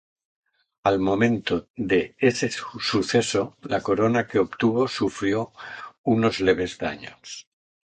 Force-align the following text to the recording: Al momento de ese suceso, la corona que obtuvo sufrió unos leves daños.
Al 0.83 0.97
momento 0.97 1.67
de 1.75 2.15
ese 2.17 2.49
suceso, 2.49 3.55
la 3.61 3.81
corona 3.81 4.25
que 4.25 4.39
obtuvo 4.39 4.87
sufrió 4.87 5.51
unos 6.03 6.39
leves 6.39 6.79
daños. 6.79 7.47